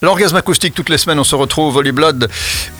L'orgasme 0.00 0.36
acoustique, 0.36 0.74
toutes 0.74 0.90
les 0.90 0.96
semaines, 0.96 1.18
on 1.18 1.24
se 1.24 1.34
retrouve, 1.34 1.74
Holy 1.74 1.90
Blood. 1.90 2.28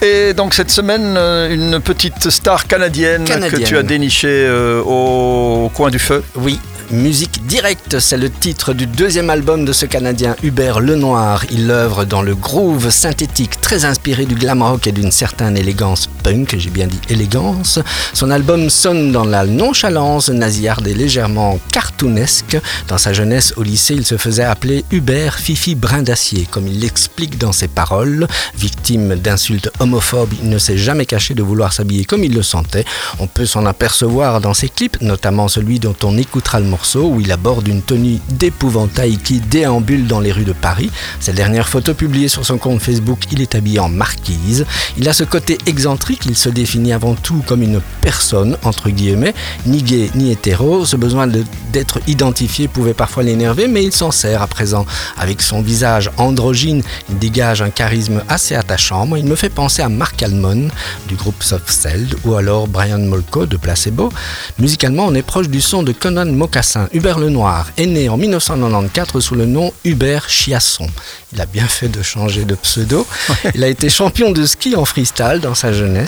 Et 0.01 0.33
donc 0.33 0.53
cette 0.53 0.71
semaine, 0.71 1.15
euh, 1.17 1.53
une 1.53 1.81
petite 1.81 2.29
star 2.29 2.65
canadienne, 2.65 3.25
Canadienne. 3.25 3.61
que 3.61 3.67
tu 3.67 3.75
as 3.77 3.83
dénichée 3.83 4.45
euh, 4.47 4.81
au 4.83 5.69
coin 5.73 5.89
du 5.89 5.99
feu. 5.99 6.23
Oui, 6.35 6.61
Musique 6.91 7.45
Directe, 7.45 7.99
c'est 7.99 8.17
le 8.17 8.29
titre 8.31 8.73
du 8.73 8.87
deuxième 8.87 9.29
album 9.29 9.65
de 9.65 9.73
ce 9.73 9.85
Canadien 9.85 10.37
Hubert 10.43 10.79
Lenoir. 10.79 11.43
Il 11.51 11.69
œuvre 11.69 12.05
dans 12.05 12.21
le 12.21 12.35
groove 12.35 12.89
synthétique 12.89 13.59
très 13.59 13.83
inspiré 13.83 14.25
du 14.25 14.35
glam 14.35 14.63
rock 14.63 14.87
et 14.87 14.93
d'une 14.93 15.11
certaine 15.11 15.57
élégance 15.57 16.08
punk, 16.21 16.55
j'ai 16.57 16.69
bien 16.69 16.87
dit 16.87 16.99
élégance. 17.09 17.79
Son 18.13 18.29
album 18.29 18.69
sonne 18.69 19.11
dans 19.11 19.23
la 19.23 19.45
nonchalance 19.45 20.29
nasillarde 20.29 20.87
et 20.87 20.93
légèrement 20.93 21.59
cartoonesque. 21.71 22.57
Dans 22.87 22.97
sa 22.97 23.13
jeunesse 23.13 23.53
au 23.57 23.63
lycée, 23.63 23.95
il 23.95 24.05
se 24.05 24.17
faisait 24.17 24.43
appeler 24.43 24.85
Hubert 24.91 25.39
Fifi 25.39 25.75
Brin 25.75 26.03
d'Acier, 26.03 26.47
comme 26.49 26.67
il 26.67 26.79
l'explique 26.79 27.37
dans 27.37 27.51
ses 27.51 27.67
paroles. 27.67 28.27
Victime 28.57 29.15
d'insultes 29.15 29.71
homophobes, 29.79 30.33
il 30.43 30.49
ne 30.49 30.57
s'est 30.57 30.77
jamais 30.77 31.05
caché 31.05 31.33
de 31.33 31.43
vouloir 31.43 31.73
s'habiller 31.73 32.05
comme 32.05 32.23
il 32.23 32.33
le 32.33 32.43
sentait. 32.43 32.85
On 33.19 33.27
peut 33.27 33.45
s'en 33.45 33.65
apercevoir 33.65 34.41
dans 34.41 34.53
ses 34.53 34.69
clips, 34.69 35.01
notamment 35.01 35.47
celui 35.47 35.79
dont 35.79 35.95
on 36.03 36.17
écoutera 36.17 36.59
le 36.59 36.65
morceau 36.65 37.09
où 37.09 37.21
il 37.21 37.31
aborde 37.31 37.67
une 37.67 37.81
tenue 37.81 38.19
d'épouvantail 38.29 39.17
qui 39.17 39.39
déambule 39.39 40.07
dans 40.07 40.19
les 40.19 40.31
rues 40.31 40.43
de 40.43 40.53
Paris. 40.53 40.91
Cette 41.19 41.35
dernière 41.35 41.67
photo 41.67 41.93
publiée 41.93 42.27
sur 42.27 42.45
son 42.45 42.57
compte 42.57 42.81
Facebook, 42.81 43.19
il 43.31 43.41
est 43.41 43.55
habillé 43.55 43.79
en 43.79 43.89
marquise. 43.89 44.65
Il 44.97 45.07
a 45.07 45.13
ce 45.13 45.23
côté 45.23 45.57
excentrique, 45.65 46.08
il 46.25 46.35
se 46.35 46.49
définit 46.49 46.93
avant 46.93 47.15
tout 47.15 47.43
comme 47.45 47.61
une 47.61 47.81
personne, 48.01 48.57
entre 48.63 48.89
guillemets, 48.89 49.33
ni 49.65 49.83
gay 49.83 50.09
ni 50.15 50.31
hétéro. 50.31 50.85
Ce 50.85 50.95
besoin 50.95 51.27
d'être 51.27 51.99
identifié 52.07 52.67
pouvait 52.67 52.93
parfois 52.93 53.23
l'énerver, 53.23 53.67
mais 53.67 53.83
il 53.83 53.91
s'en 53.91 54.11
sert 54.11 54.41
à 54.41 54.47
présent. 54.47 54.85
Avec 55.17 55.41
son 55.41 55.61
visage 55.61 56.09
androgyne, 56.17 56.83
il 57.09 57.19
dégage 57.19 57.61
un 57.61 57.69
charisme 57.69 58.23
assez 58.27 58.55
attachant. 58.55 59.05
Moi, 59.05 59.19
il 59.19 59.25
me 59.25 59.35
fait 59.35 59.49
penser 59.49 59.81
à 59.81 59.89
Mark 59.89 60.21
Almond 60.23 60.69
du 61.07 61.15
groupe 61.15 61.43
Soft 61.43 61.69
Cell 61.69 62.07
ou 62.23 62.35
alors 62.35 62.67
Brian 62.67 62.99
Molko 62.99 63.45
de 63.45 63.57
Placebo. 63.57 64.11
Musicalement, 64.57 65.05
on 65.05 65.13
est 65.15 65.21
proche 65.21 65.49
du 65.49 65.61
son 65.61 65.83
de 65.83 65.91
Conan 65.91 66.25
Mocassin. 66.25 66.87
Hubert 66.93 67.19
Lenoir 67.19 67.67
est 67.77 67.85
né 67.85 68.09
en 68.09 68.17
1994 68.17 69.23
sous 69.23 69.35
le 69.35 69.45
nom 69.45 69.71
Hubert 69.85 70.29
Chiasson. 70.29 70.87
Il 71.33 71.41
a 71.41 71.45
bien 71.45 71.67
fait 71.67 71.89
de 71.89 72.01
changer 72.01 72.45
de 72.45 72.55
pseudo. 72.55 73.05
Il 73.53 73.63
a 73.63 73.67
été 73.67 73.89
champion 73.89 74.31
de 74.31 74.45
ski 74.45 74.75
en 74.75 74.85
freestyle 74.85 75.39
dans 75.41 75.53
sa 75.53 75.71
jeunesse. 75.71 75.98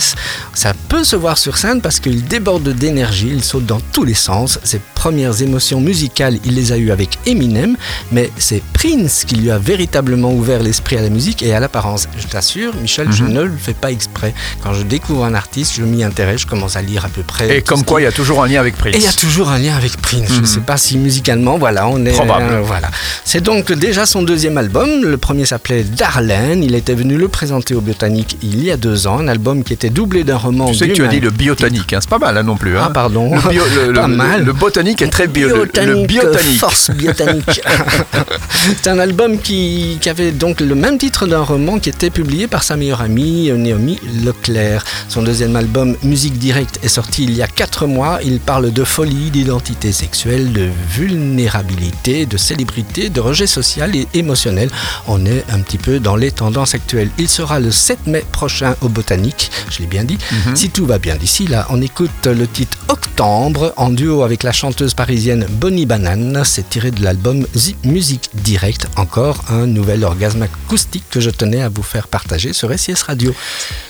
Ça 0.54 0.72
peut 0.88 1.04
se 1.04 1.16
voir 1.16 1.38
sur 1.38 1.56
scène 1.56 1.80
parce 1.80 2.00
qu'il 2.00 2.24
déborde 2.24 2.68
d'énergie, 2.68 3.30
il 3.30 3.42
saute 3.42 3.66
dans 3.66 3.80
tous 3.92 4.04
les 4.04 4.14
sens. 4.14 4.58
Ses 4.64 4.80
premières 5.02 5.42
émotions 5.42 5.80
musicales, 5.80 6.38
il 6.44 6.54
les 6.54 6.70
a 6.70 6.76
eues 6.78 6.92
avec 6.92 7.18
Eminem, 7.26 7.76
mais 8.12 8.30
c'est 8.38 8.62
Prince 8.72 9.24
qui 9.26 9.34
lui 9.34 9.50
a 9.50 9.58
véritablement 9.58 10.32
ouvert 10.32 10.62
l'esprit 10.62 10.96
à 10.96 11.00
la 11.02 11.08
musique 11.08 11.42
et 11.42 11.52
à 11.52 11.58
l'apparence. 11.58 12.06
Je 12.16 12.24
t'assure, 12.28 12.72
Michel, 12.80 13.08
je 13.10 13.24
ne 13.24 13.42
le 13.42 13.50
fais 13.58 13.74
pas 13.74 13.90
exprès. 13.90 14.32
Quand 14.62 14.72
je 14.74 14.84
découvre 14.84 15.24
un 15.24 15.34
artiste, 15.34 15.74
je 15.76 15.82
m'y 15.82 16.04
intéresse, 16.04 16.42
je 16.42 16.46
commence 16.46 16.76
à 16.76 16.82
lire 16.82 17.04
à 17.04 17.08
peu 17.08 17.22
près. 17.22 17.56
Et 17.58 17.62
comme 17.62 17.82
quoi, 17.84 18.00
il 18.00 18.04
y 18.04 18.06
a 18.06 18.12
toujours 18.12 18.44
un 18.44 18.46
lien 18.46 18.60
avec 18.60 18.76
Prince. 18.76 18.94
et 18.94 18.98
il 18.98 19.02
y 19.02 19.08
a 19.08 19.12
toujours 19.12 19.48
un 19.50 19.58
lien 19.58 19.74
avec 19.74 19.96
Prince. 20.00 20.28
Je 20.32 20.40
ne 20.40 20.46
sais 20.46 20.60
pas 20.60 20.76
si 20.76 20.96
musicalement, 20.98 21.58
voilà, 21.58 21.88
on 21.88 22.04
est. 22.06 22.12
Probable. 22.12 22.52
euh, 22.52 22.60
voilà. 22.62 22.88
C'est 23.24 23.40
donc 23.40 23.72
déjà 23.72 24.06
son 24.06 24.22
deuxième 24.22 24.56
album. 24.56 24.88
Le 25.02 25.16
premier 25.16 25.46
s'appelait 25.46 25.82
Darlene. 25.82 26.62
Il 26.62 26.76
était 26.76 26.94
venu 26.94 27.16
le 27.16 27.26
présenter 27.26 27.74
au 27.74 27.80
Botanique 27.80 28.36
il 28.40 28.62
y 28.62 28.70
a 28.70 28.76
deux 28.76 29.08
ans. 29.08 29.18
Un 29.18 29.26
album 29.26 29.64
qui 29.64 29.72
était 29.72 29.90
doublé 29.90 30.22
d'un 30.22 30.36
roman. 30.36 30.66
Tu 30.70 30.74
sais 30.76 30.86
que 30.86 30.92
tu 30.92 31.04
as 31.04 31.08
dit 31.08 31.18
le 31.18 31.30
biotanique, 31.30 31.92
hein, 31.92 31.98
c'est 32.00 32.08
pas 32.10 32.18
mal 32.20 32.38
hein, 32.38 32.44
non 32.44 32.56
plus. 32.56 32.78
hein. 32.78 32.84
Ah, 32.86 32.90
pardon. 32.90 33.34
Le, 33.34 33.40
bio- 33.50 33.62
le- 33.88 33.92
Pas 34.02 34.06
le- 34.06 34.14
mal. 34.14 34.44
le 34.44 34.52
botanique 34.52 34.91
est 35.00 35.08
très 35.08 35.26
bio. 35.26 35.48
Biotanique, 35.48 36.06
biotanique. 36.08 36.60
Force 36.60 36.90
biotanique. 36.90 37.60
C'est 38.82 38.88
un 38.88 38.98
album 38.98 39.38
qui, 39.38 39.98
qui 40.00 40.08
avait 40.08 40.32
donc 40.32 40.60
le 40.60 40.74
même 40.74 40.98
titre 40.98 41.26
d'un 41.26 41.42
roman 41.42 41.78
qui 41.78 41.88
était 41.88 42.10
publié 42.10 42.46
par 42.46 42.62
sa 42.62 42.76
meilleure 42.76 43.00
amie 43.00 43.50
Naomi 43.50 43.98
Leclerc. 44.24 44.84
Son 45.08 45.22
deuxième 45.22 45.56
album, 45.56 45.96
Musique 46.02 46.38
Directe, 46.38 46.78
est 46.82 46.88
sorti 46.88 47.24
il 47.24 47.34
y 47.34 47.42
a 47.42 47.46
quatre 47.46 47.86
mois. 47.86 48.18
Il 48.24 48.40
parle 48.40 48.72
de 48.72 48.84
folie, 48.84 49.30
d'identité 49.30 49.92
sexuelle, 49.92 50.52
de 50.52 50.68
vulnérabilité, 50.90 52.26
de 52.26 52.36
célébrité, 52.36 53.08
de 53.08 53.20
rejet 53.20 53.46
social 53.46 53.94
et 53.96 54.08
émotionnel. 54.14 54.70
On 55.06 55.24
est 55.26 55.44
un 55.50 55.60
petit 55.60 55.78
peu 55.78 55.98
dans 55.98 56.16
les 56.16 56.30
tendances 56.30 56.74
actuelles. 56.74 57.10
Il 57.18 57.28
sera 57.28 57.60
le 57.60 57.70
7 57.70 58.06
mai 58.06 58.24
prochain 58.32 58.74
au 58.80 58.88
Botanique, 58.88 59.50
je 59.70 59.80
l'ai 59.80 59.86
bien 59.86 60.04
dit. 60.04 60.18
Si 60.54 60.70
tout 60.70 60.86
va 60.86 60.98
bien 60.98 61.16
d'ici 61.16 61.46
là, 61.46 61.66
on 61.70 61.80
écoute 61.80 62.26
le 62.26 62.46
titre 62.46 62.76
Octobre 62.88 63.72
en 63.76 63.90
duo 63.90 64.22
avec 64.22 64.42
la 64.42 64.52
chanteuse 64.52 64.81
parisienne 64.90 65.46
Bonnie 65.48 65.86
Banane. 65.86 66.42
C'est 66.44 66.68
tiré 66.68 66.90
de 66.90 67.02
l'album 67.02 67.46
Zi- 67.54 67.76
Musique 67.84 68.28
Directe. 68.34 68.88
Encore 68.96 69.44
un 69.48 69.66
nouvel 69.66 70.04
orgasme 70.04 70.42
acoustique 70.42 71.04
que 71.10 71.20
je 71.20 71.30
tenais 71.30 71.62
à 71.62 71.68
vous 71.68 71.82
faire 71.82 72.08
partager 72.08 72.52
sur 72.52 72.76
SIS 72.78 73.02
Radio. 73.06 73.34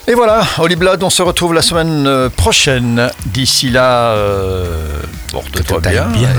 Et 0.06 0.14
voilà, 0.14 0.46
Holy 0.58 0.76
Blood, 0.76 1.02
on 1.02 1.10
se 1.10 1.22
retrouve 1.22 1.54
la 1.54 1.62
semaine 1.62 2.06
euh, 2.06 2.28
prochaine. 2.28 3.10
D'ici 3.26 3.70
là, 3.70 4.10
euh, 4.12 4.86
porte-toi 5.30 5.80
bien. 5.80 6.06
bien. 6.08 6.30
Et 6.30 6.34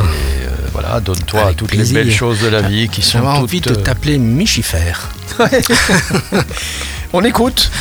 euh, 0.45 0.49
voilà, 0.71 0.99
donne-toi 0.99 1.53
toutes 1.57 1.69
plaisir. 1.69 1.97
les 1.97 2.03
belles 2.05 2.13
choses 2.13 2.39
de 2.41 2.47
la 2.47 2.61
vie 2.61 2.87
qui 2.89 3.01
sont 3.01 3.19
toutes. 3.19 3.27
envie 3.27 3.61
de 3.61 3.73
t'appeler 3.75 4.17
Michifère. 4.17 5.09
On 7.13 7.23
écoute 7.23 7.71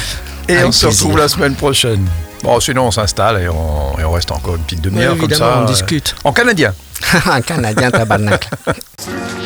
et 0.48 0.54
Avec 0.56 0.66
on 0.68 0.72
se 0.72 0.86
plaisir. 0.86 1.02
retrouve 1.04 1.18
la 1.18 1.28
semaine 1.28 1.54
prochaine. 1.54 2.06
Bon, 2.42 2.58
sinon 2.60 2.86
on 2.86 2.90
s'installe 2.90 3.40
et 3.40 3.48
on, 3.48 3.98
et 3.98 4.04
on 4.04 4.12
reste 4.12 4.32
encore 4.32 4.56
une 4.56 4.62
petite 4.62 4.80
demi-heure 4.80 5.16
comme 5.16 5.30
ça. 5.32 5.58
on 5.62 5.64
discute. 5.64 6.14
En 6.24 6.32
canadien. 6.32 6.74
un 7.26 7.40
Canadien 7.40 7.90
tabarnak. 7.90 8.48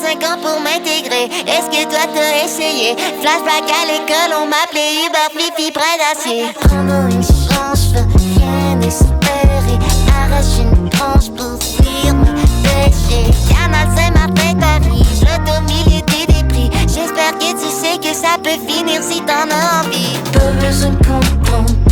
25 0.00 0.24
ans 0.24 0.38
pour 0.42 0.60
m'intégrer, 0.60 1.30
est-ce 1.46 1.70
que 1.70 1.84
toi 1.88 2.04
t'as 2.12 2.44
essayé? 2.44 2.96
Flashback 3.20 3.70
à 3.70 3.86
l'école, 3.86 4.36
on 4.42 4.46
m'appelait 4.46 5.06
Uber 5.06 5.28
Flippy 5.32 5.70
près 5.70 5.98
d'acier. 5.98 6.46
Prendre 6.54 7.10
une 7.10 7.22
chance, 7.22 7.90
je 7.92 7.98
veux 7.98 8.06
rien 8.40 8.80
espérer. 8.80 9.78
Arrache 10.08 10.58
une 10.58 10.88
tranche 10.90 11.30
pour 11.36 11.58
fuir 11.62 12.14
mes 12.14 12.42
péchés. 12.62 13.30
Canal 13.48 13.88
Saint-Martin, 13.96 14.58
Paris, 14.58 15.04
je 15.20 15.26
au 15.26 15.60
milieu 15.62 16.02
des 16.02 16.32
débris. 16.32 16.70
J'espère 16.88 17.38
que 17.38 17.52
tu 17.52 17.70
sais 17.70 17.98
que 17.98 18.14
ça 18.14 18.36
peut 18.42 18.58
finir 18.66 19.02
si 19.02 19.20
t'en 19.20 19.48
as 19.50 19.84
envie. 19.86 20.18
Pas 20.32 20.66
besoin 20.66 20.90
de 20.90 20.96
comprendre 21.06 21.83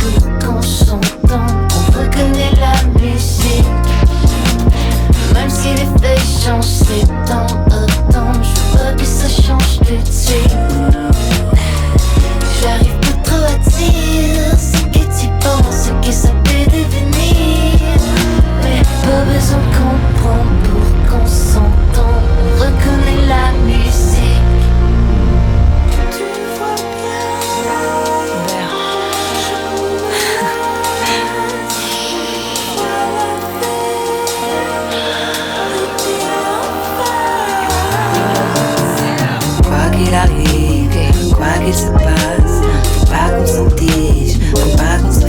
qu'il 41.73 41.85
se 41.85 41.91
passe. 41.91 43.09
Pas 43.09 43.29
qu'on 43.35 43.45
s'en 43.45 43.69
tige, 43.75 44.39
pas 44.77 44.97
qu'on 45.01 45.11
se 45.11 45.21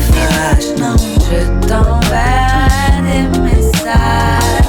je 1.30 1.66
t'enverrai 1.66 3.02
des 3.02 3.38
messages. 3.40 4.68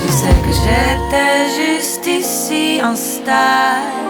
Tu 0.00 0.12
sais 0.12 0.36
que 0.44 0.52
j'étais 0.52 1.42
juste 1.58 2.06
ici 2.06 2.80
en 2.82 2.96
stage. 2.96 4.03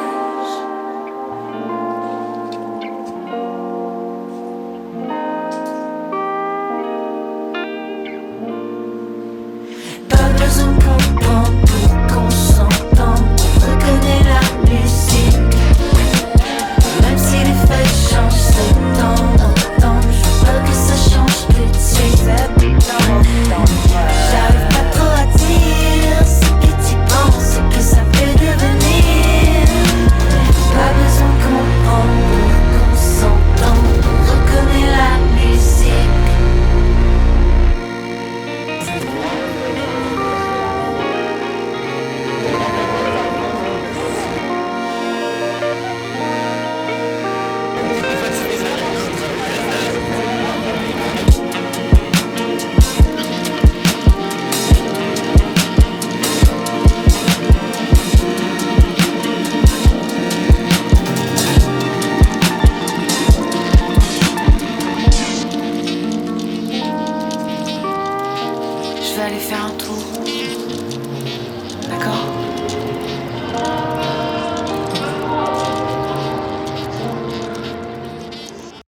d'aller 69.25 69.39
faire 69.39 69.65
un 69.65 69.71
tour. 69.71 70.44